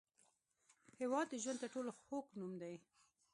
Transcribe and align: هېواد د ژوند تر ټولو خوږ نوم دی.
هېواد 0.99 1.27
د 1.29 1.33
ژوند 1.43 1.59
تر 1.61 1.69
ټولو 1.75 1.91
خوږ 2.01 2.25
نوم 2.39 2.53
دی. 2.61 2.75